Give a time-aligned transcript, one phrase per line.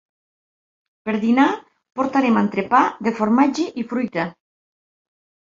[1.09, 1.45] Per dinar
[1.99, 4.29] portarem entrepà de formatge i fruita.